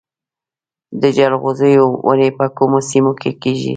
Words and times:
د 1.01 1.03
جلغوزیو 1.17 1.87
ونې 2.07 2.29
په 2.37 2.45
کومو 2.57 2.79
سیمو 2.89 3.13
کې 3.21 3.31
کیږي؟ 3.41 3.69